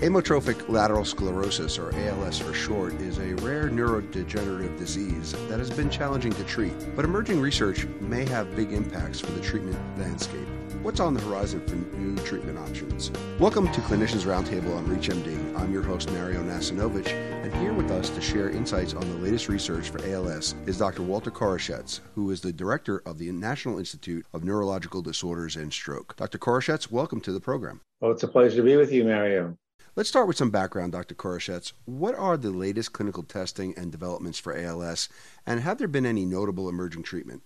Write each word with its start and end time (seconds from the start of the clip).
Amyotrophic 0.00 0.68
lateral 0.68 1.06
sclerosis, 1.06 1.78
or 1.78 1.90
ALS 1.94 2.38
for 2.38 2.52
short, 2.52 2.92
is 3.00 3.16
a 3.16 3.32
rare 3.36 3.70
neurodegenerative 3.70 4.76
disease 4.76 5.32
that 5.48 5.58
has 5.58 5.70
been 5.70 5.88
challenging 5.88 6.32
to 6.32 6.44
treat, 6.44 6.74
but 6.94 7.06
emerging 7.06 7.40
research 7.40 7.86
may 7.98 8.26
have 8.26 8.54
big 8.54 8.74
impacts 8.74 9.20
for 9.20 9.32
the 9.32 9.40
treatment 9.40 9.78
landscape. 9.98 10.46
What's 10.82 11.00
on 11.00 11.14
the 11.14 11.22
horizon 11.22 11.66
for 11.66 11.76
new 11.96 12.14
treatment 12.26 12.58
options? 12.58 13.10
Welcome 13.40 13.72
to 13.72 13.80
Clinicians 13.80 14.26
Roundtable 14.26 14.76
on 14.76 14.84
ReachMD. 14.86 15.58
I'm 15.58 15.72
your 15.72 15.82
host, 15.82 16.12
Mario 16.12 16.42
Nacinovich, 16.42 17.08
and 17.08 17.54
here 17.54 17.72
with 17.72 17.90
us 17.90 18.10
to 18.10 18.20
share 18.20 18.50
insights 18.50 18.92
on 18.92 19.08
the 19.08 19.16
latest 19.16 19.48
research 19.48 19.88
for 19.88 20.06
ALS 20.06 20.56
is 20.66 20.76
Dr. 20.76 21.04
Walter 21.04 21.30
Koroshetz, 21.30 22.00
who 22.14 22.30
is 22.30 22.42
the 22.42 22.52
director 22.52 23.00
of 23.06 23.16
the 23.16 23.32
National 23.32 23.78
Institute 23.78 24.26
of 24.34 24.44
Neurological 24.44 25.00
Disorders 25.00 25.56
and 25.56 25.72
Stroke. 25.72 26.14
Dr. 26.16 26.36
Koroshetz, 26.36 26.90
welcome 26.90 27.22
to 27.22 27.32
the 27.32 27.40
program. 27.40 27.80
Well, 28.02 28.12
it's 28.12 28.24
a 28.24 28.28
pleasure 28.28 28.56
to 28.56 28.62
be 28.62 28.76
with 28.76 28.92
you, 28.92 29.02
Mario. 29.02 29.56
Let's 29.96 30.10
start 30.10 30.28
with 30.28 30.36
some 30.36 30.50
background, 30.50 30.92
Dr. 30.92 31.14
Koroshetz. 31.14 31.72
What 31.86 32.14
are 32.16 32.36
the 32.36 32.50
latest 32.50 32.92
clinical 32.92 33.22
testing 33.22 33.72
and 33.78 33.90
developments 33.90 34.38
for 34.38 34.54
ALS, 34.54 35.08
and 35.46 35.60
have 35.60 35.78
there 35.78 35.88
been 35.88 36.04
any 36.04 36.26
notable 36.26 36.68
emerging 36.68 37.04
treatment? 37.04 37.42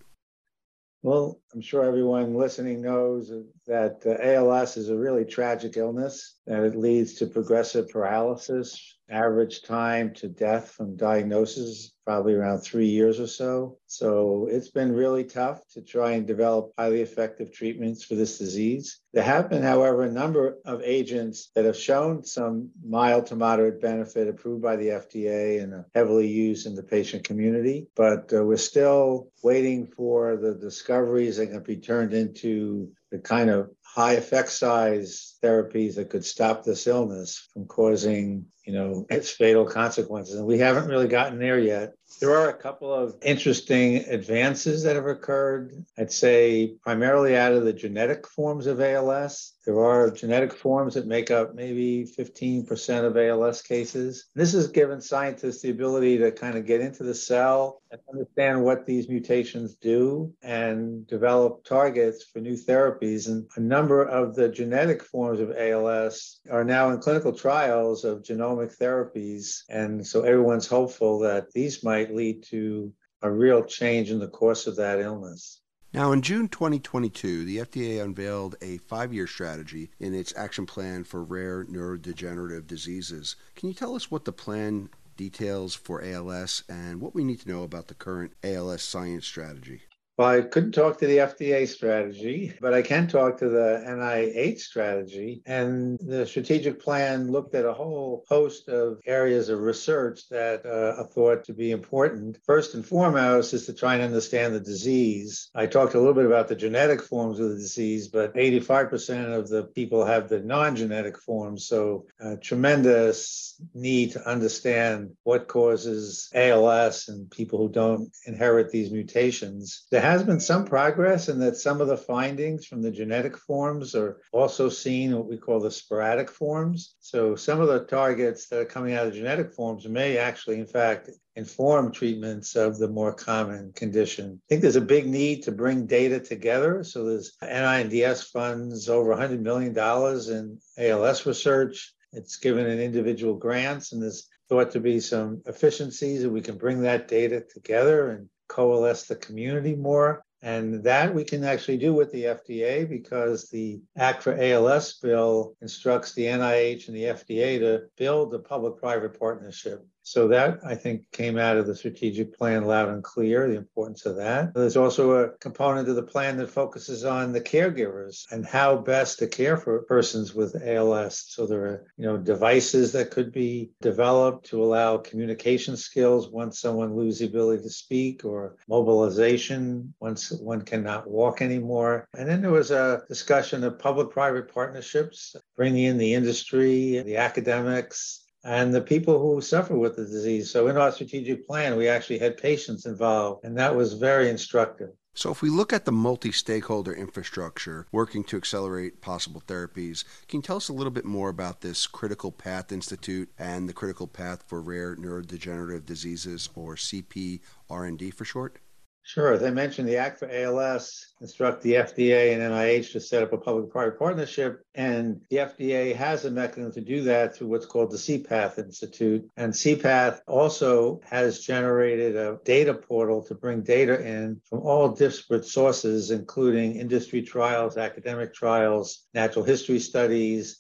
Well, 1.02 1.40
I'm 1.54 1.60
sure 1.60 1.84
everyone 1.84 2.34
listening 2.34 2.82
knows 2.82 3.30
that 3.68 4.02
uh, 4.04 4.20
ALS 4.20 4.76
is 4.76 4.88
a 4.88 4.96
really 4.96 5.24
tragic 5.24 5.76
illness, 5.76 6.38
that 6.48 6.64
it 6.64 6.74
leads 6.74 7.14
to 7.14 7.26
progressive 7.26 7.88
paralysis, 7.88 8.96
average 9.10 9.62
time 9.62 10.14
to 10.14 10.28
death 10.28 10.70
from 10.70 10.96
diagnosis 10.96 11.92
probably 12.10 12.34
around 12.34 12.60
three 12.60 12.88
years 12.88 13.20
or 13.20 13.26
so. 13.26 13.78
So 13.86 14.48
it's 14.50 14.70
been 14.70 14.92
really 14.92 15.22
tough 15.22 15.60
to 15.74 15.80
try 15.80 16.12
and 16.12 16.26
develop 16.26 16.72
highly 16.76 17.02
effective 17.02 17.52
treatments 17.52 18.02
for 18.02 18.16
this 18.16 18.38
disease. 18.38 19.00
There 19.12 19.22
have 19.22 19.48
been, 19.48 19.62
however, 19.62 20.02
a 20.02 20.10
number 20.10 20.56
of 20.64 20.82
agents 20.82 21.50
that 21.54 21.66
have 21.66 21.76
shown 21.76 22.24
some 22.24 22.70
mild 22.84 23.26
to 23.26 23.36
moderate 23.36 23.80
benefit 23.80 24.26
approved 24.28 24.62
by 24.62 24.76
the 24.76 24.88
FDA 24.88 25.62
and 25.62 25.84
heavily 25.94 26.26
used 26.26 26.66
in 26.66 26.74
the 26.74 26.82
patient 26.82 27.22
community. 27.22 27.86
But 27.94 28.32
uh, 28.32 28.44
we're 28.44 28.56
still 28.56 29.28
waiting 29.42 29.86
for 29.86 30.36
the 30.36 30.54
discoveries 30.54 31.36
that 31.36 31.48
can 31.48 31.62
be 31.62 31.76
turned 31.76 32.12
into 32.12 32.90
the 33.10 33.18
kind 33.18 33.50
of 33.50 33.70
high 33.94 34.12
effect 34.12 34.50
size 34.50 35.30
therapies 35.42 35.96
that 35.96 36.10
could 36.10 36.24
stop 36.24 36.64
this 36.64 36.86
illness 36.86 37.48
from 37.52 37.66
causing, 37.66 38.46
you 38.64 38.72
know, 38.72 39.06
its 39.10 39.30
fatal 39.30 39.64
consequences. 39.64 40.36
And 40.36 40.46
we 40.46 40.58
haven't 40.58 40.88
really 40.88 41.08
gotten 41.08 41.38
there 41.38 41.58
yet. 41.58 41.94
There 42.20 42.36
are 42.36 42.48
a 42.48 42.56
couple 42.56 42.92
of 42.92 43.14
interesting 43.22 43.98
advances 44.08 44.82
that 44.82 44.96
have 44.96 45.06
occurred. 45.06 45.84
I'd 45.96 46.12
say 46.12 46.74
primarily 46.82 47.36
out 47.36 47.52
of 47.52 47.64
the 47.64 47.72
genetic 47.72 48.26
forms 48.26 48.66
of 48.66 48.80
ALS. 48.80 49.54
There 49.64 49.78
are 49.78 50.10
genetic 50.10 50.52
forms 50.52 50.94
that 50.94 51.06
make 51.06 51.30
up 51.30 51.54
maybe 51.54 52.04
15% 52.18 53.04
of 53.04 53.16
ALS 53.16 53.62
cases. 53.62 54.26
This 54.34 54.52
has 54.52 54.68
given 54.68 55.00
scientists 55.00 55.62
the 55.62 55.70
ability 55.70 56.18
to 56.18 56.32
kind 56.32 56.58
of 56.58 56.66
get 56.66 56.80
into 56.80 57.04
the 57.04 57.14
cell 57.14 57.80
and 57.90 58.00
understand 58.10 58.64
what 58.64 58.86
these 58.86 59.08
mutations 59.08 59.76
do 59.76 60.32
and 60.42 61.06
develop 61.06 61.64
targets 61.64 62.24
for 62.24 62.40
new 62.40 62.56
therapies. 62.56 63.28
And 63.28 63.46
a 63.56 63.60
number 63.80 64.02
of 64.02 64.34
the 64.34 64.46
genetic 64.46 65.02
forms 65.02 65.40
of 65.40 65.56
ALS 65.56 66.40
are 66.50 66.64
now 66.64 66.90
in 66.90 66.98
clinical 66.98 67.32
trials 67.32 68.04
of 68.04 68.22
genomic 68.22 68.76
therapies. 68.76 69.62
And 69.70 70.06
so 70.06 70.20
everyone's 70.20 70.66
hopeful 70.66 71.18
that 71.20 71.50
these 71.52 71.82
might 71.82 72.14
lead 72.14 72.42
to 72.50 72.92
a 73.22 73.30
real 73.30 73.64
change 73.64 74.10
in 74.10 74.18
the 74.18 74.28
course 74.28 74.66
of 74.66 74.76
that 74.76 75.00
illness. 75.00 75.62
Now, 75.94 76.12
in 76.12 76.20
June 76.20 76.48
2022, 76.48 77.46
the 77.46 77.56
FDA 77.56 78.04
unveiled 78.04 78.56
a 78.60 78.76
five 78.78 79.14
year 79.14 79.26
strategy 79.26 79.90
in 79.98 80.12
its 80.12 80.34
action 80.36 80.66
plan 80.66 81.04
for 81.04 81.24
rare 81.24 81.64
neurodegenerative 81.64 82.66
diseases. 82.66 83.34
Can 83.56 83.70
you 83.70 83.74
tell 83.74 83.96
us 83.96 84.10
what 84.10 84.26
the 84.26 84.32
plan 84.32 84.90
details 85.16 85.74
for 85.74 86.04
ALS 86.04 86.64
and 86.68 87.00
what 87.00 87.14
we 87.14 87.24
need 87.24 87.40
to 87.40 87.48
know 87.48 87.62
about 87.62 87.88
the 87.88 87.94
current 87.94 88.34
ALS 88.44 88.82
science 88.82 89.26
strategy? 89.26 89.80
Well, 90.20 90.28
I 90.28 90.42
couldn't 90.42 90.72
talk 90.72 90.98
to 90.98 91.06
the 91.06 91.16
FDA 91.16 91.66
strategy, 91.66 92.52
but 92.60 92.74
I 92.74 92.82
can 92.82 93.08
talk 93.08 93.38
to 93.38 93.48
the 93.48 93.82
NIH 93.88 94.58
strategy. 94.58 95.40
And 95.46 95.98
the 95.98 96.26
strategic 96.26 96.78
plan 96.78 97.32
looked 97.32 97.54
at 97.54 97.64
a 97.64 97.72
whole 97.72 98.26
host 98.28 98.68
of 98.68 99.00
areas 99.06 99.48
of 99.48 99.60
research 99.60 100.28
that 100.28 100.66
uh, 100.66 101.00
are 101.00 101.06
thought 101.06 101.44
to 101.44 101.54
be 101.54 101.70
important. 101.70 102.36
First 102.44 102.74
and 102.74 102.84
foremost 102.84 103.54
is 103.54 103.64
to 103.64 103.72
try 103.72 103.94
and 103.94 104.02
understand 104.02 104.54
the 104.54 104.60
disease. 104.60 105.48
I 105.54 105.64
talked 105.64 105.94
a 105.94 105.98
little 105.98 106.12
bit 106.12 106.26
about 106.26 106.48
the 106.48 106.54
genetic 106.54 107.00
forms 107.00 107.40
of 107.40 107.48
the 107.48 107.56
disease, 107.56 108.08
but 108.08 108.34
85% 108.34 109.34
of 109.34 109.48
the 109.48 109.62
people 109.74 110.04
have 110.04 110.28
the 110.28 110.40
non 110.40 110.76
genetic 110.76 111.16
forms. 111.16 111.66
So, 111.66 112.04
uh, 112.22 112.36
tremendous 112.42 113.58
need 113.72 114.12
to 114.12 114.28
understand 114.28 115.12
what 115.22 115.48
causes 115.48 116.28
ALS 116.34 117.08
and 117.08 117.30
people 117.30 117.58
who 117.58 117.70
don't 117.70 118.14
inherit 118.26 118.70
these 118.70 118.90
mutations. 118.90 119.86
Has 120.10 120.24
been 120.24 120.40
some 120.40 120.64
progress 120.64 121.28
in 121.28 121.38
that 121.38 121.56
some 121.56 121.80
of 121.80 121.86
the 121.86 121.96
findings 121.96 122.66
from 122.66 122.82
the 122.82 122.90
genetic 122.90 123.36
forms 123.36 123.94
are 123.94 124.20
also 124.32 124.68
seen 124.68 125.14
what 125.14 125.28
we 125.28 125.36
call 125.36 125.60
the 125.60 125.70
sporadic 125.70 126.28
forms. 126.28 126.96
So 127.00 127.36
some 127.36 127.60
of 127.60 127.68
the 127.68 127.84
targets 127.84 128.48
that 128.48 128.58
are 128.58 128.64
coming 128.64 128.94
out 128.94 129.06
of 129.06 129.14
genetic 129.14 129.52
forms 129.52 129.86
may 129.86 130.18
actually, 130.18 130.58
in 130.58 130.66
fact, 130.66 131.10
inform 131.36 131.92
treatments 131.92 132.56
of 132.56 132.78
the 132.78 132.88
more 132.88 133.14
common 133.14 133.72
condition. 133.72 134.40
I 134.44 134.46
think 134.48 134.62
there's 134.62 134.76
a 134.76 134.80
big 134.80 135.06
need 135.06 135.44
to 135.44 135.52
bring 135.52 135.86
data 135.86 136.18
together. 136.18 136.82
So 136.82 137.04
there's 137.04 137.36
NINDS 137.42 138.30
funds 138.30 138.88
over 138.88 139.14
$100 139.14 139.40
million 139.40 139.76
in 139.76 140.58
ALS 140.76 141.24
research. 141.24 141.94
It's 142.12 142.36
given 142.36 142.66
in 142.66 142.80
individual 142.80 143.36
grants, 143.36 143.92
and 143.92 144.02
there's 144.02 144.28
thought 144.48 144.72
to 144.72 144.80
be 144.80 144.98
some 144.98 145.42
efficiencies 145.46 146.22
that 146.22 146.30
we 146.30 146.40
can 146.40 146.58
bring 146.58 146.82
that 146.82 147.06
data 147.06 147.44
together 147.54 148.10
and 148.10 148.28
coalesce 148.50 149.04
the 149.04 149.16
community 149.16 149.74
more. 149.74 150.22
And 150.42 150.82
that 150.84 151.14
we 151.14 151.22
can 151.22 151.44
actually 151.44 151.76
do 151.76 151.92
with 151.92 152.10
the 152.12 152.24
FDA 152.24 152.88
because 152.88 153.50
the 153.50 153.80
Act 153.96 154.22
for 154.22 154.34
ALS 154.40 154.94
bill 154.94 155.54
instructs 155.60 156.14
the 156.14 156.24
NIH 156.24 156.88
and 156.88 156.96
the 156.96 157.04
FDA 157.04 157.58
to 157.58 157.82
build 157.98 158.34
a 158.34 158.38
public 158.38 158.78
private 158.78 159.18
partnership 159.18 159.86
so 160.10 160.26
that 160.26 160.58
I 160.66 160.74
think 160.74 161.08
came 161.12 161.38
out 161.38 161.56
of 161.56 161.68
the 161.68 161.76
strategic 161.76 162.36
plan 162.36 162.64
loud 162.64 162.88
and 162.88 163.00
clear, 163.00 163.46
the 163.46 163.54
importance 163.54 164.06
of 164.06 164.16
that. 164.16 164.52
There's 164.54 164.76
also 164.76 165.12
a 165.12 165.28
component 165.38 165.88
of 165.88 165.94
the 165.94 166.02
plan 166.02 166.36
that 166.38 166.50
focuses 166.50 167.04
on 167.04 167.30
the 167.30 167.40
caregivers 167.40 168.24
and 168.32 168.44
how 168.44 168.74
best 168.74 169.20
to 169.20 169.28
care 169.28 169.56
for 169.56 169.82
persons 169.82 170.34
with 170.34 170.60
ALS. 170.66 171.26
So 171.28 171.46
there 171.46 171.64
are, 171.64 171.86
you 171.96 172.06
know, 172.06 172.16
devices 172.16 172.90
that 172.90 173.12
could 173.12 173.30
be 173.30 173.70
developed 173.80 174.46
to 174.46 174.64
allow 174.64 174.96
communication 174.96 175.76
skills 175.76 176.28
once 176.28 176.58
someone 176.58 176.96
loses 176.96 177.20
the 177.20 177.26
ability 177.26 177.62
to 177.62 177.70
speak 177.70 178.24
or 178.24 178.56
mobilization 178.68 179.94
once 180.00 180.32
one 180.32 180.62
cannot 180.62 181.08
walk 181.08 181.40
anymore. 181.40 182.08
And 182.18 182.28
then 182.28 182.42
there 182.42 182.50
was 182.50 182.72
a 182.72 183.04
discussion 183.06 183.62
of 183.62 183.78
public-private 183.78 184.52
partnerships, 184.52 185.36
bringing 185.56 185.84
in 185.84 185.98
the 185.98 186.14
industry, 186.14 186.98
the 186.98 187.18
academics, 187.18 188.26
and 188.44 188.74
the 188.74 188.80
people 188.80 189.20
who 189.20 189.40
suffer 189.40 189.76
with 189.76 189.96
the 189.96 190.04
disease. 190.04 190.50
So 190.50 190.68
in 190.68 190.76
our 190.76 190.92
strategic 190.92 191.46
plan, 191.46 191.76
we 191.76 191.88
actually 191.88 192.18
had 192.18 192.36
patients 192.36 192.86
involved, 192.86 193.44
and 193.44 193.56
that 193.58 193.74
was 193.74 193.94
very 193.94 194.28
instructive. 194.28 194.90
So, 195.12 195.32
if 195.32 195.42
we 195.42 195.50
look 195.50 195.72
at 195.72 195.84
the 195.84 195.92
multi 195.92 196.30
stakeholder 196.30 196.92
infrastructure 196.92 197.86
working 197.90 198.22
to 198.24 198.36
accelerate 198.36 199.00
possible 199.00 199.42
therapies, 199.44 200.04
can 200.28 200.38
you 200.38 200.42
tell 200.42 200.56
us 200.56 200.68
a 200.68 200.72
little 200.72 200.92
bit 200.92 201.04
more 201.04 201.28
about 201.28 201.62
this 201.62 201.88
Critical 201.88 202.30
Path 202.30 202.70
Institute 202.70 203.28
and 203.36 203.68
the 203.68 203.72
Critical 203.72 204.06
Path 204.06 204.44
for 204.46 204.62
Rare 204.62 204.94
Neurodegenerative 204.94 205.84
Diseases, 205.84 206.48
or 206.54 206.76
CPRND 206.76 208.14
for 208.14 208.24
short? 208.24 208.60
Sure. 209.02 209.32
As 209.32 209.42
I 209.42 209.50
mentioned, 209.50 209.88
the 209.88 209.96
Act 209.96 210.18
for 210.20 210.30
ALS 210.30 211.14
instruct 211.20 211.62
the 211.62 211.72
FDA 211.72 212.32
and 212.32 212.42
NIH 212.42 212.92
to 212.92 213.00
set 213.00 213.22
up 213.22 213.32
a 213.32 213.38
public-private 213.38 213.98
partnership, 213.98 214.62
and 214.74 215.20
the 215.30 215.38
FDA 215.38 215.96
has 215.96 216.24
a 216.24 216.30
mechanism 216.30 216.72
to 216.74 216.80
do 216.80 217.02
that 217.04 217.34
through 217.34 217.48
what's 217.48 217.66
called 217.66 217.90
the 217.90 217.96
CPATH 217.96 218.58
Institute. 218.58 219.28
And 219.36 219.52
CPATH 219.52 220.20
also 220.28 221.00
has 221.10 221.40
generated 221.40 222.14
a 222.14 222.38
data 222.44 222.74
portal 222.74 223.24
to 223.24 223.34
bring 223.34 223.62
data 223.62 224.00
in 224.00 224.40
from 224.48 224.60
all 224.60 224.90
disparate 224.90 225.46
sources, 225.46 226.10
including 226.10 226.76
industry 226.76 227.22
trials, 227.22 227.76
academic 227.76 228.32
trials, 228.32 229.06
natural 229.12 229.44
history 229.44 229.80
studies, 229.80 230.59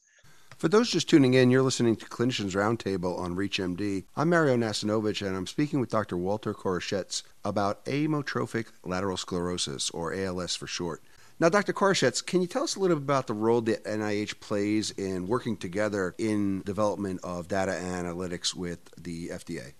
for 0.60 0.68
those 0.68 0.90
just 0.90 1.08
tuning 1.08 1.32
in, 1.32 1.50
you're 1.50 1.62
listening 1.62 1.96
to 1.96 2.04
Clinicians 2.04 2.54
Roundtable 2.54 3.18
on 3.18 3.34
ReachMD. 3.34 4.04
I'm 4.14 4.28
Mario 4.28 4.58
Nacinovich, 4.58 5.26
and 5.26 5.34
I'm 5.34 5.46
speaking 5.46 5.80
with 5.80 5.88
Dr. 5.88 6.18
Walter 6.18 6.52
Koroshetz 6.52 7.22
about 7.42 7.82
amyotrophic 7.86 8.66
lateral 8.84 9.16
sclerosis, 9.16 9.88
or 9.88 10.12
ALS 10.12 10.54
for 10.54 10.66
short. 10.66 11.02
Now, 11.38 11.48
Dr. 11.48 11.72
Koroshetz, 11.72 12.24
can 12.24 12.42
you 12.42 12.46
tell 12.46 12.64
us 12.64 12.76
a 12.76 12.78
little 12.78 12.98
bit 12.98 13.04
about 13.04 13.26
the 13.26 13.32
role 13.32 13.62
that 13.62 13.84
NIH 13.84 14.38
plays 14.40 14.90
in 14.90 15.26
working 15.26 15.56
together 15.56 16.14
in 16.18 16.60
development 16.60 17.20
of 17.24 17.48
data 17.48 17.72
analytics 17.72 18.54
with 18.54 18.80
the 19.02 19.28
FDA? 19.28 19.72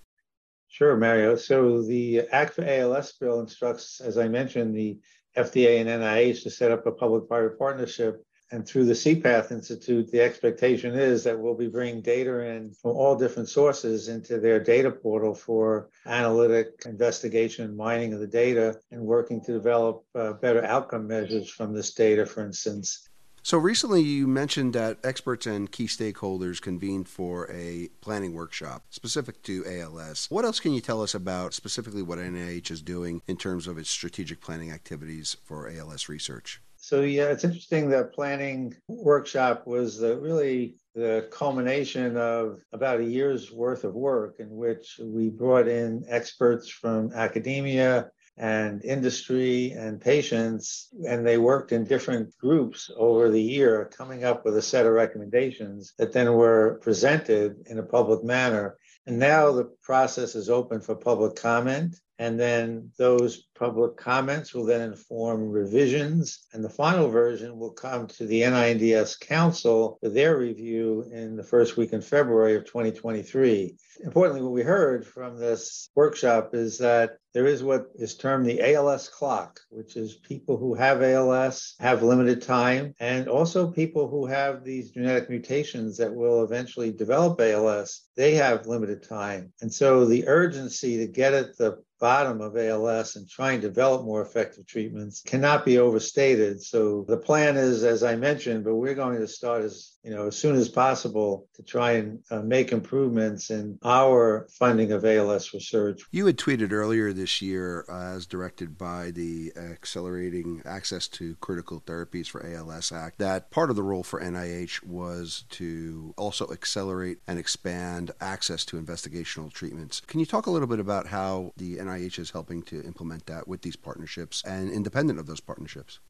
Sure, 0.68 0.96
Mario. 0.96 1.36
So 1.36 1.82
the 1.82 2.20
Act 2.32 2.54
for 2.54 2.64
ALS 2.64 3.12
bill 3.20 3.40
instructs, 3.40 4.00
as 4.00 4.16
I 4.16 4.28
mentioned, 4.28 4.74
the 4.74 4.98
FDA 5.36 5.78
and 5.78 5.90
NIH 5.90 6.42
to 6.44 6.50
set 6.50 6.72
up 6.72 6.86
a 6.86 6.92
public-private 6.92 7.58
partnership 7.58 8.24
And 8.52 8.66
through 8.66 8.86
the 8.86 8.94
CPATH 8.94 9.52
Institute, 9.52 10.10
the 10.10 10.20
expectation 10.20 10.94
is 10.94 11.22
that 11.22 11.38
we'll 11.38 11.54
be 11.54 11.68
bringing 11.68 12.00
data 12.00 12.40
in 12.40 12.72
from 12.72 12.92
all 12.92 13.16
different 13.16 13.48
sources 13.48 14.08
into 14.08 14.40
their 14.40 14.58
data 14.58 14.90
portal 14.90 15.34
for 15.34 15.88
analytic 16.06 16.82
investigation 16.84 17.64
and 17.64 17.76
mining 17.76 18.12
of 18.12 18.18
the 18.18 18.26
data 18.26 18.80
and 18.90 19.00
working 19.00 19.40
to 19.44 19.52
develop 19.52 20.04
uh, 20.16 20.32
better 20.32 20.64
outcome 20.64 21.06
measures 21.06 21.48
from 21.48 21.72
this 21.72 21.94
data, 21.94 22.26
for 22.26 22.44
instance. 22.44 23.08
So 23.42 23.56
recently, 23.56 24.02
you 24.02 24.26
mentioned 24.26 24.74
that 24.74 24.98
experts 25.02 25.46
and 25.46 25.70
key 25.70 25.86
stakeholders 25.86 26.60
convened 26.60 27.08
for 27.08 27.50
a 27.50 27.88
planning 28.00 28.34
workshop 28.34 28.82
specific 28.90 29.42
to 29.44 29.64
ALS. 29.66 30.26
What 30.28 30.44
else 30.44 30.60
can 30.60 30.72
you 30.72 30.80
tell 30.80 31.02
us 31.02 31.14
about 31.14 31.54
specifically 31.54 32.02
what 32.02 32.18
NIH 32.18 32.70
is 32.70 32.82
doing 32.82 33.22
in 33.26 33.38
terms 33.38 33.66
of 33.66 33.78
its 33.78 33.88
strategic 33.88 34.40
planning 34.40 34.70
activities 34.70 35.36
for 35.42 35.70
ALS 35.70 36.08
research? 36.08 36.60
So 36.90 37.02
yeah, 37.02 37.26
it's 37.26 37.44
interesting 37.44 37.90
that 37.90 38.14
planning 38.14 38.74
workshop 38.88 39.64
was 39.64 39.98
the, 39.98 40.18
really 40.18 40.74
the 40.96 41.28
culmination 41.30 42.16
of 42.16 42.58
about 42.72 42.98
a 42.98 43.04
year's 43.04 43.52
worth 43.52 43.84
of 43.84 43.94
work 43.94 44.40
in 44.40 44.48
which 44.50 44.98
we 45.00 45.30
brought 45.30 45.68
in 45.68 46.02
experts 46.08 46.68
from 46.68 47.12
academia, 47.12 48.10
and 48.36 48.82
industry 48.84 49.72
and 49.72 50.00
patients, 50.00 50.88
and 51.06 51.26
they 51.26 51.36
worked 51.36 51.72
in 51.72 51.84
different 51.84 52.36
groups 52.38 52.90
over 52.96 53.30
the 53.30 53.42
year, 53.42 53.90
coming 53.96 54.24
up 54.24 54.44
with 54.44 54.56
a 54.56 54.62
set 54.62 54.86
of 54.86 54.92
recommendations 54.92 55.92
that 55.98 56.12
then 56.12 56.32
were 56.32 56.80
presented 56.82 57.56
in 57.66 57.78
a 57.78 57.82
public 57.82 58.24
manner. 58.24 58.78
And 59.06 59.18
now 59.18 59.52
the 59.52 59.70
process 59.82 60.34
is 60.34 60.48
open 60.48 60.80
for 60.80 60.94
public 60.96 61.36
comment. 61.36 61.96
And 62.20 62.38
then 62.38 62.90
those 62.98 63.46
public 63.58 63.96
comments 63.96 64.52
will 64.52 64.66
then 64.66 64.82
inform 64.82 65.48
revisions. 65.48 66.46
And 66.52 66.62
the 66.62 66.68
final 66.68 67.08
version 67.08 67.58
will 67.58 67.72
come 67.72 68.08
to 68.08 68.26
the 68.26 68.42
NINDS 68.42 69.18
Council 69.20 69.96
for 70.02 70.10
their 70.10 70.36
review 70.36 71.10
in 71.10 71.34
the 71.34 71.42
first 71.42 71.78
week 71.78 71.94
in 71.94 72.02
February 72.02 72.56
of 72.56 72.66
2023. 72.66 73.74
Importantly, 74.04 74.42
what 74.42 74.52
we 74.52 74.62
heard 74.62 75.06
from 75.06 75.38
this 75.38 75.88
workshop 75.94 76.54
is 76.54 76.76
that 76.76 77.16
there 77.32 77.46
is 77.46 77.62
what 77.62 77.86
is 77.94 78.16
termed 78.16 78.44
the 78.44 78.74
ALS 78.74 79.08
clock, 79.08 79.60
which 79.70 79.96
is 79.96 80.16
people 80.16 80.58
who 80.58 80.74
have 80.74 81.00
ALS 81.00 81.74
have 81.80 82.02
limited 82.02 82.42
time, 82.42 82.94
and 83.00 83.28
also 83.28 83.70
people 83.70 84.08
who 84.08 84.26
have 84.26 84.62
these 84.62 84.90
genetic 84.90 85.30
mutations 85.30 85.96
that 85.96 86.14
will 86.14 86.44
eventually 86.44 86.92
develop 86.92 87.40
ALS, 87.40 88.02
they 88.14 88.34
have 88.34 88.66
limited 88.66 89.02
time. 89.02 89.52
And 89.62 89.72
so 89.72 90.04
the 90.04 90.28
urgency 90.28 90.98
to 90.98 91.06
get 91.06 91.32
at 91.32 91.56
the 91.56 91.82
bottom 92.00 92.40
of 92.40 92.56
ALS 92.56 93.16
and 93.16 93.28
try 93.28 93.52
and 93.52 93.62
develop 93.62 94.04
more 94.04 94.22
effective 94.22 94.66
treatments 94.66 95.20
cannot 95.20 95.64
be 95.64 95.78
overstated. 95.78 96.62
So 96.62 97.04
the 97.06 97.18
plan 97.18 97.56
is, 97.56 97.84
as 97.84 98.02
I 98.02 98.16
mentioned, 98.16 98.64
but 98.64 98.74
we're 98.74 98.94
going 98.94 99.18
to 99.18 99.28
start 99.28 99.62
as 99.62 99.98
you 100.02 100.10
know 100.10 100.28
as 100.28 100.36
soon 100.36 100.56
as 100.56 100.68
possible 100.68 101.46
to 101.54 101.62
try 101.62 101.92
and 101.92 102.20
uh, 102.30 102.40
make 102.40 102.72
improvements 102.72 103.50
in 103.50 103.78
our 103.84 104.48
funding 104.58 104.92
of 104.92 105.04
ALS 105.04 105.52
research. 105.52 106.02
You 106.10 106.26
had 106.26 106.38
tweeted 106.38 106.72
earlier 106.72 107.12
this 107.12 107.42
year, 107.42 107.84
uh, 107.88 108.16
as 108.16 108.26
directed 108.26 108.78
by 108.78 109.10
the 109.10 109.52
Accelerating 109.56 110.62
Access 110.64 111.06
to 111.08 111.36
Critical 111.36 111.82
Therapies 111.82 112.28
for 112.28 112.44
ALS 112.46 112.92
Act, 112.92 113.18
that 113.18 113.50
part 113.50 113.68
of 113.68 113.76
the 113.76 113.82
role 113.82 114.02
for 114.02 114.20
NIH 114.20 114.82
was 114.82 115.44
to 115.50 116.14
also 116.16 116.50
accelerate 116.50 117.18
and 117.26 117.38
expand 117.38 118.10
access 118.20 118.64
to 118.64 118.80
investigational 118.80 119.52
treatments. 119.52 120.00
Can 120.00 120.18
you 120.20 120.26
talk 120.26 120.46
a 120.46 120.50
little 120.50 120.68
bit 120.68 120.80
about 120.80 121.08
how 121.08 121.52
the 121.56 121.76
NIH 121.76 121.89
is 121.96 122.30
helping 122.30 122.62
to 122.62 122.82
implement 122.82 123.26
that 123.26 123.46
with 123.46 123.62
these 123.62 123.76
partnerships 123.76 124.42
and 124.46 124.70
independent 124.70 125.18
of 125.18 125.26
those 125.26 125.40
partnerships? 125.40 126.00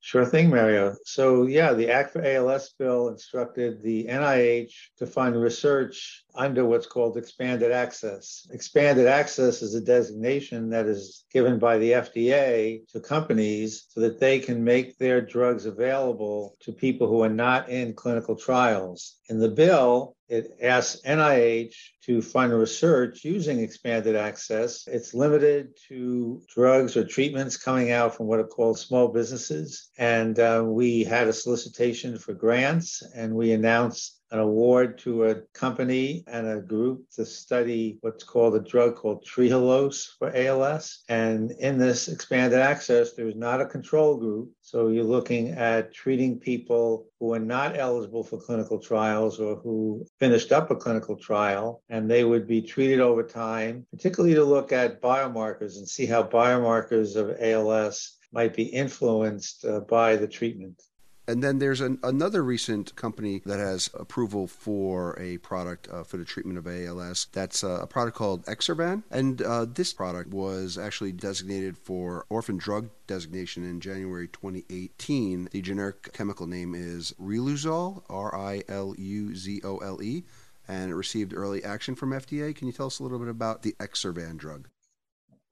Sure 0.00 0.24
thing, 0.24 0.50
Mario. 0.50 0.94
So, 1.04 1.46
yeah, 1.46 1.72
the 1.72 1.90
Act 1.90 2.12
for 2.12 2.24
ALS 2.24 2.72
bill 2.78 3.08
instructed 3.08 3.82
the 3.82 4.04
NIH 4.04 4.70
to 4.98 5.06
fund 5.06 5.40
research 5.40 6.24
under 6.34 6.64
what's 6.64 6.86
called 6.86 7.16
expanded 7.16 7.72
access. 7.72 8.46
Expanded 8.52 9.06
access 9.06 9.62
is 9.62 9.74
a 9.74 9.80
designation 9.80 10.70
that 10.70 10.86
is 10.86 11.24
given 11.32 11.58
by 11.58 11.78
the 11.78 11.92
FDA 11.92 12.86
to 12.88 13.00
companies 13.00 13.86
so 13.88 14.00
that 14.00 14.20
they 14.20 14.38
can 14.38 14.62
make 14.62 14.96
their 14.98 15.20
drugs 15.20 15.66
available 15.66 16.56
to 16.60 16.72
people 16.72 17.08
who 17.08 17.22
are 17.22 17.28
not 17.28 17.68
in 17.68 17.94
clinical 17.94 18.36
trials. 18.36 19.16
In 19.28 19.40
the 19.40 19.48
bill, 19.48 20.15
it 20.28 20.56
asks 20.60 21.00
NIH 21.06 21.74
to 22.04 22.20
fund 22.20 22.52
research 22.52 23.24
using 23.24 23.60
expanded 23.60 24.16
access. 24.16 24.86
It's 24.86 25.14
limited 25.14 25.76
to 25.88 26.42
drugs 26.48 26.96
or 26.96 27.04
treatments 27.04 27.56
coming 27.56 27.92
out 27.92 28.14
from 28.14 28.26
what 28.26 28.40
are 28.40 28.46
called 28.46 28.78
small 28.78 29.08
businesses. 29.08 29.90
And 29.98 30.38
uh, 30.38 30.64
we 30.66 31.04
had 31.04 31.28
a 31.28 31.32
solicitation 31.32 32.18
for 32.18 32.34
grants 32.34 33.02
and 33.14 33.34
we 33.34 33.52
announced 33.52 34.20
an 34.30 34.38
award 34.38 34.98
to 34.98 35.24
a 35.24 35.36
company 35.52 36.24
and 36.26 36.46
a 36.48 36.60
group 36.60 37.08
to 37.10 37.24
study 37.24 37.98
what's 38.00 38.24
called 38.24 38.56
a 38.56 38.60
drug 38.60 38.96
called 38.96 39.24
Trehalose 39.24 40.16
for 40.18 40.34
ALS. 40.34 41.04
And 41.08 41.52
in 41.52 41.78
this 41.78 42.08
expanded 42.08 42.58
access, 42.58 43.12
there's 43.12 43.36
not 43.36 43.60
a 43.60 43.66
control 43.66 44.16
group. 44.16 44.50
So 44.62 44.88
you're 44.88 45.04
looking 45.04 45.50
at 45.50 45.94
treating 45.94 46.38
people 46.38 47.06
who 47.20 47.34
are 47.34 47.38
not 47.38 47.78
eligible 47.78 48.24
for 48.24 48.38
clinical 48.38 48.78
trials 48.80 49.38
or 49.38 49.56
who 49.56 50.04
finished 50.18 50.52
up 50.52 50.70
a 50.70 50.76
clinical 50.76 51.16
trial, 51.16 51.82
and 51.88 52.10
they 52.10 52.24
would 52.24 52.46
be 52.46 52.62
treated 52.62 53.00
over 53.00 53.22
time, 53.22 53.86
particularly 53.90 54.34
to 54.34 54.44
look 54.44 54.72
at 54.72 55.00
biomarkers 55.00 55.76
and 55.76 55.88
see 55.88 56.06
how 56.06 56.22
biomarkers 56.22 57.16
of 57.16 57.36
ALS 57.40 58.18
might 58.32 58.54
be 58.54 58.64
influenced 58.64 59.64
uh, 59.64 59.80
by 59.80 60.16
the 60.16 60.28
treatment. 60.28 60.82
And 61.28 61.42
then 61.42 61.58
there's 61.58 61.80
an, 61.80 61.98
another 62.04 62.42
recent 62.44 62.94
company 62.94 63.42
that 63.46 63.58
has 63.58 63.90
approval 63.94 64.46
for 64.46 65.18
a 65.18 65.38
product 65.38 65.88
uh, 65.90 66.04
for 66.04 66.18
the 66.18 66.24
treatment 66.24 66.56
of 66.56 66.66
ALS. 66.68 67.26
That's 67.32 67.64
uh, 67.64 67.80
a 67.82 67.86
product 67.86 68.16
called 68.16 68.44
Exservan. 68.46 69.02
And 69.10 69.42
uh, 69.42 69.64
this 69.64 69.92
product 69.92 70.30
was 70.30 70.78
actually 70.78 71.12
designated 71.12 71.76
for 71.76 72.26
orphan 72.28 72.58
drug 72.58 72.90
designation 73.08 73.64
in 73.64 73.80
January 73.80 74.28
2018. 74.28 75.48
The 75.50 75.62
generic 75.62 76.12
chemical 76.12 76.46
name 76.46 76.74
is 76.74 77.12
Riluzole, 77.20 78.02
R 78.08 78.34
I 78.34 78.62
L 78.68 78.94
U 78.96 79.34
Z 79.34 79.60
O 79.64 79.78
L 79.78 80.00
E, 80.02 80.24
and 80.68 80.90
it 80.90 80.94
received 80.94 81.34
early 81.34 81.64
action 81.64 81.96
from 81.96 82.10
FDA. 82.10 82.54
Can 82.54 82.68
you 82.68 82.72
tell 82.72 82.86
us 82.86 83.00
a 83.00 83.02
little 83.02 83.18
bit 83.18 83.28
about 83.28 83.62
the 83.62 83.74
Exservan 83.80 84.36
drug? 84.36 84.68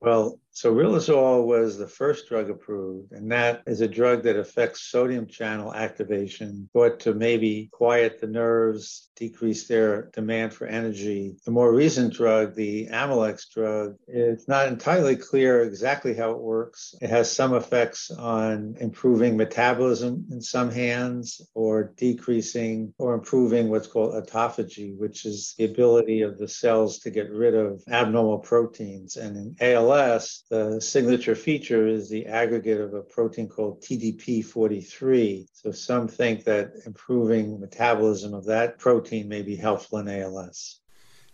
Well, 0.01 0.39
so 0.55 0.73
riluzole 0.73 1.45
was 1.45 1.77
the 1.77 1.89
first 1.89 2.29
drug 2.29 2.49
approved, 2.49 3.11
and 3.13 3.31
that 3.33 3.63
is 3.67 3.81
a 3.81 3.89
drug 3.89 4.23
that 4.23 4.37
affects 4.37 4.83
sodium 4.83 5.27
channel 5.27 5.75
activation, 5.75 6.69
thought 6.73 7.01
to 7.01 7.13
maybe 7.13 7.69
quiet 7.73 8.21
the 8.21 8.29
nerves, 8.29 9.11
decrease 9.17 9.67
their 9.67 10.11
demand 10.13 10.55
for 10.55 10.67
energy. 10.67 11.37
The 11.45 11.51
more 11.51 11.75
recent 11.75 12.15
drug, 12.15 12.55
the 12.55 12.87
Amylyx 12.87 13.51
drug, 13.53 13.97
it's 14.07 14.47
not 14.47 14.69
entirely 14.69 15.17
clear 15.17 15.63
exactly 15.63 16.15
how 16.15 16.31
it 16.31 16.41
works. 16.41 16.95
It 17.01 17.11
has 17.11 17.31
some 17.31 17.55
effects 17.55 18.11
on 18.13 18.77
improving 18.81 19.37
metabolism 19.37 20.27
in 20.31 20.41
some 20.41 20.71
hands, 20.71 21.41
or 21.55 21.93
decreasing 21.97 22.95
or 22.99 23.15
improving 23.15 23.71
what's 23.71 23.89
called 23.89 24.15
autophagy, 24.15 24.97
which 24.97 25.25
is 25.25 25.55
the 25.59 25.65
ability 25.65 26.23
of 26.23 26.39
the 26.39 26.49
cells 26.49 27.01
to 27.01 27.11
get 27.11 27.31
rid 27.31 27.55
of 27.55 27.83
abnormal 27.91 28.39
proteins. 28.39 29.17
And 29.17 29.37
in 29.37 29.57
ALS, 29.61 30.44
the 30.55 30.81
signature 30.81 31.35
feature 31.35 31.89
is 31.89 32.09
the 32.09 32.27
aggregate 32.27 32.81
of 32.81 32.95
a 32.95 33.03
protein 33.03 33.49
called 33.49 33.83
TDP43. 33.83 35.49
So 35.53 35.73
some 35.73 36.07
think 36.07 36.45
that 36.45 36.73
improving 36.87 37.59
metabolism 37.59 38.35
of 38.35 38.45
that 38.47 38.79
protein 38.79 39.29
may 39.29 39.43
be 39.43 39.57
helpful 39.57 39.99
in 39.99 40.09
ALS. 40.09 40.81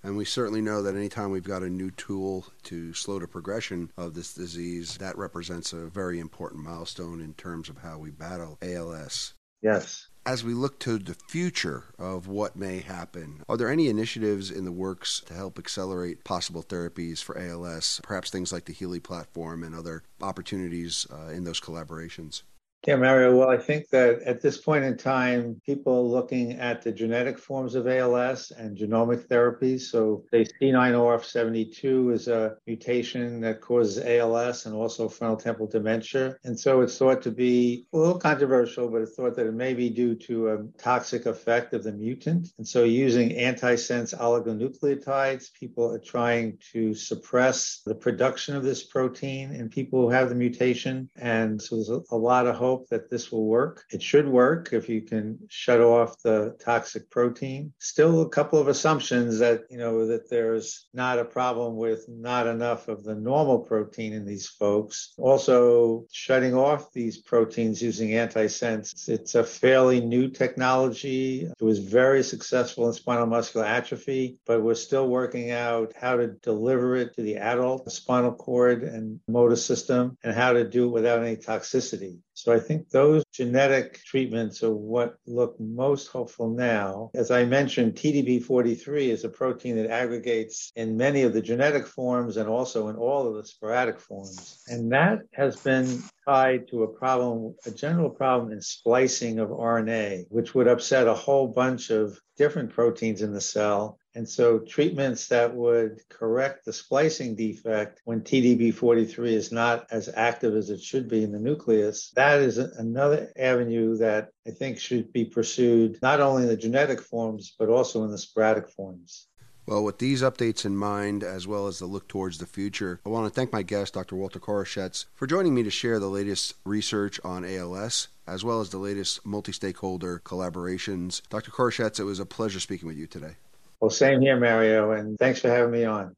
And 0.03 0.17
we 0.17 0.25
certainly 0.25 0.63
know 0.63 0.83
that 0.83 0.95
anytime 0.95 1.31
we've 1.31 1.43
got 1.43 1.63
a 1.63 1.69
new 1.69 1.91
tool 1.91 2.47
to 2.63 2.95
slow 2.95 3.19
the 3.19 3.29
progression 3.29 3.93
of 3.99 4.15
this 4.15 4.33
disease, 4.33 4.97
that 4.97 5.19
represents 5.19 5.75
a 5.75 5.89
very 5.89 6.19
important 6.19 6.65
milestone 6.65 7.21
in 7.21 7.35
terms 7.35 7.69
of 7.69 7.77
how 7.77 7.99
we 7.99 8.11
battle 8.11 8.57
ALS. 8.63 9.35
Yes 9.61 10.10
as 10.27 10.45
we 10.45 10.53
look 10.53 10.79
to 10.81 10.99
the 10.99 11.15
future 11.29 11.85
of 11.99 12.27
what 12.27 12.57
may 12.57 12.81
happen, 12.81 13.43
are 13.49 13.57
there 13.57 13.71
any 13.71 13.89
initiatives 13.89 14.51
in 14.51 14.65
the 14.65 14.73
works 14.73 15.21
to 15.27 15.35
help 15.35 15.59
accelerate 15.59 16.25
possible 16.25 16.63
therapies 16.63 17.23
for 17.23 17.39
ALS, 17.39 18.01
perhaps 18.03 18.31
things 18.31 18.53
like 18.53 18.67
the 18.67 18.73
HEALEY 18.73 19.01
platform 19.01 19.63
and 19.63 19.75
other 19.75 20.03
opportunities 20.21 21.07
uh, 21.11 21.29
in 21.29 21.45
those 21.45 21.61
collaborations? 21.61 22.43
Yeah, 22.87 22.97
Mario. 22.97 23.37
Well, 23.37 23.51
I 23.51 23.59
think 23.59 23.91
that 23.91 24.23
at 24.23 24.41
this 24.41 24.57
point 24.57 24.85
in 24.85 24.97
time, 24.97 25.61
people 25.67 25.99
are 25.99 26.01
looking 26.01 26.53
at 26.53 26.81
the 26.81 26.91
genetic 26.91 27.39
forms 27.39 27.75
of 27.75 27.87
ALS 27.87 28.53
and 28.53 28.75
genomic 28.75 29.29
therapies. 29.29 29.83
So, 29.83 30.25
they 30.33 30.47
C9orf72 30.47 32.15
is 32.15 32.29
a 32.29 32.57
mutation 32.67 33.43
that 33.43 33.61
causes 33.61 34.03
ALS 34.03 34.65
and 34.65 34.75
also 34.75 35.11
frontal 35.11 35.37
temporal 35.37 35.69
dementia. 35.69 36.37
And 36.45 36.59
so, 36.59 36.81
it's 36.81 36.97
thought 36.97 37.21
to 37.23 37.31
be 37.31 37.87
a 37.93 37.99
little 37.99 38.19
controversial, 38.19 38.89
but 38.89 39.03
it's 39.03 39.15
thought 39.15 39.37
that 39.37 39.47
it 39.47 39.53
may 39.53 39.75
be 39.75 39.91
due 39.91 40.15
to 40.15 40.49
a 40.49 40.65
toxic 40.79 41.27
effect 41.27 41.75
of 41.75 41.85
the 41.85 41.93
mutant. 41.93 42.49
And 42.57 42.67
so, 42.67 42.85
using 42.85 43.29
antisense 43.37 44.19
oligonucleotides, 44.19 45.53
people 45.53 45.93
are 45.93 45.99
trying 45.99 46.57
to 46.73 46.95
suppress 46.95 47.83
the 47.85 47.95
production 47.95 48.57
of 48.57 48.63
this 48.63 48.85
protein 48.85 49.53
in 49.53 49.69
people 49.69 50.01
who 50.01 50.09
have 50.09 50.31
the 50.31 50.35
mutation. 50.35 51.11
And 51.17 51.61
so, 51.61 51.77
there's 51.77 51.91
a 51.91 52.17
lot 52.17 52.47
of 52.47 52.55
hope 52.55 52.70
hope 52.71 52.89
that 52.89 53.11
this 53.11 53.33
will 53.33 53.47
work. 53.47 53.85
It 53.91 54.03
should 54.03 54.29
work 54.29 54.73
if 54.73 54.89
you 54.89 55.01
can 55.03 55.39
shut 55.49 55.81
off 55.81 56.23
the 56.23 56.57
toxic 56.65 57.11
protein. 57.11 57.73
Still 57.79 58.23
a 58.23 58.29
couple 58.29 58.61
of 58.61 58.69
assumptions 58.69 59.41
that, 59.41 59.63
you 59.71 59.79
know, 59.79 60.07
that 60.07 60.31
there's 60.31 60.89
not 60.95 61.19
a 61.19 61.25
problem 61.25 61.77
with 61.77 62.05
not 62.09 62.47
enough 62.47 62.87
of 62.87 63.03
the 63.03 63.17
normal 63.17 63.59
protein 63.59 64.13
in 64.13 64.25
these 64.25 64.47
folks. 64.47 65.15
Also, 65.19 66.05
shutting 66.13 66.55
off 66.55 66.93
these 66.93 67.17
proteins 67.19 67.83
using 67.83 68.11
antisense. 68.11 69.09
It's 69.09 69.35
a 69.35 69.43
fairly 69.43 70.01
new 70.01 70.29
technology. 70.29 71.51
It 71.61 71.65
was 71.65 71.81
very 71.81 72.23
successful 72.23 72.87
in 72.87 72.93
spinal 72.93 73.27
muscular 73.27 73.67
atrophy, 73.67 74.39
but 74.47 74.63
we're 74.63 74.75
still 74.75 75.09
working 75.09 75.51
out 75.51 75.93
how 76.01 76.17
to 76.17 76.29
deliver 76.51 76.95
it 76.95 77.15
to 77.17 77.23
the 77.23 77.37
adult 77.37 77.91
spinal 77.91 78.33
cord 78.33 78.85
and 78.85 79.19
motor 79.27 79.57
system 79.57 80.17
and 80.23 80.35
how 80.35 80.53
to 80.53 80.63
do 80.69 80.85
it 80.87 80.93
without 80.93 81.23
any 81.25 81.37
toxicity. 81.37 82.19
So 82.35 82.55
I 82.55 82.60
think 82.61 82.89
those 82.91 83.25
genetic 83.33 84.03
treatments 84.05 84.63
are 84.63 84.75
what 84.75 85.17
look 85.27 85.59
most 85.59 86.09
hopeful 86.09 86.51
now. 86.51 87.11
As 87.15 87.31
I 87.31 87.45
mentioned, 87.45 87.95
TDP43 87.95 89.09
is 89.09 89.25
a 89.25 89.29
protein 89.29 89.77
that 89.77 89.91
aggregates 89.91 90.73
in 90.77 90.97
many 90.97 91.23
of 91.23 91.33
the 91.33 91.43
genetic 91.43 91.87
forms 91.87 92.37
and 92.37 92.49
also 92.49 92.89
in 92.89 92.97
all 92.97 93.27
of 93.27 93.35
the 93.35 93.45
sporadic 93.45 93.99
forms. 93.99 94.63
And 94.69 94.93
that 94.93 95.21
has 95.35 95.57
been 95.57 96.03
tied 96.31 96.69
to 96.69 96.85
a 96.85 96.89
problem, 96.89 97.55
a 97.67 97.71
general 97.71 98.11
problem 98.11 98.53
in 98.53 98.61
splicing 98.61 99.39
of 99.39 99.49
RNA, 99.49 100.27
which 100.29 100.55
would 100.55 100.69
upset 100.69 101.09
a 101.09 101.15
whole 101.15 101.49
bunch 101.49 101.91
of 101.91 102.21
different 102.37 102.71
proteins 102.71 103.23
in 103.23 103.33
the 103.33 103.41
cell 103.41 103.99
and 104.15 104.29
so 104.29 104.59
treatments 104.59 105.29
that 105.29 105.55
would 105.55 106.01
correct 106.09 106.65
the 106.65 106.73
splicing 106.73 107.37
defect 107.37 108.01
when 108.05 108.23
TDP43 108.23 109.27
is 109.29 109.53
not 109.53 109.87
as 109.91 110.11
active 110.13 110.57
as 110.57 110.71
it 110.71 110.81
should 110.81 111.09
be 111.09 111.23
in 111.23 111.31
the 111.31 111.39
nucleus, 111.39 112.11
that 112.17 112.41
is 112.41 112.59
another 112.59 113.33
avenue 113.37 113.97
that 113.99 114.31
I 114.47 114.51
think 114.51 114.79
should 114.79 115.13
be 115.13 115.25
pursued 115.25 115.99
not 116.03 116.21
only 116.21 116.43
in 116.43 116.49
the 116.49 116.57
genetic 116.57 117.01
forms, 117.01 117.55
but 117.57 117.69
also 117.69 118.03
in 118.03 118.11
the 118.11 118.19
sporadic 118.19 118.69
forms. 118.71 119.29
Well, 119.67 119.85
with 119.85 119.99
these 119.99 120.23
updates 120.23 120.65
in 120.65 120.77
mind, 120.77 121.23
as 121.23 121.47
well 121.47 121.67
as 121.67 121.79
the 121.79 121.87
look 121.87 122.09
towards 122.09 122.39
the 122.39 122.47
future, 122.47 123.01
I 123.07 123.09
want 123.09 123.27
to 123.27 123.35
thank 123.35 123.53
my 123.53 123.63
guest, 123.63 123.95
Dr. 123.95 124.17
Walter 124.17 124.41
Koroshetz, 124.41 125.05
for 125.15 125.27
joining 125.27 125.55
me 125.55 125.63
to 125.63 125.71
share 125.71 125.99
the 125.99 126.09
latest 126.09 126.55
research 126.65 127.21
on 127.23 127.45
ALS, 127.45 128.09
as 128.27 128.43
well 128.43 128.61
as 128.61 128.71
the 128.71 128.79
latest 128.79 129.25
multi 129.25 129.53
stakeholder 129.53 130.21
collaborations. 130.25 131.23
Dr. 131.29 131.51
Koroshetz, 131.51 132.01
it 132.01 132.05
was 132.05 132.21
a 132.21 132.27
pleasure 132.27 132.61
speaking 132.61 132.89
with 132.89 132.97
you 132.97 133.07
today. 133.07 133.37
Well, 133.81 133.91
same 133.91 134.21
here, 134.21 134.39
Mario, 134.39 134.93
and 134.93 135.19
thanks 135.19 135.41
for 135.41 135.49
having 135.49 135.71
me 135.71 135.85
on. 135.85 136.15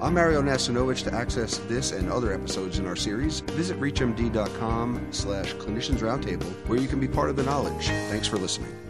I'm 0.00 0.14
Mario 0.14 0.42
Nacinovich. 0.42 1.04
To 1.04 1.14
access 1.14 1.58
this 1.68 1.92
and 1.92 2.10
other 2.10 2.32
episodes 2.32 2.80
in 2.80 2.86
our 2.86 2.96
series, 2.96 3.40
visit 3.40 3.78
reachmd.com 3.78 5.06
slash 5.12 5.54
clinicians 5.54 6.00
roundtable, 6.00 6.50
where 6.66 6.80
you 6.80 6.88
can 6.88 6.98
be 6.98 7.06
part 7.06 7.30
of 7.30 7.36
the 7.36 7.44
knowledge. 7.44 7.86
Thanks 7.86 8.26
for 8.26 8.36
listening. 8.36 8.81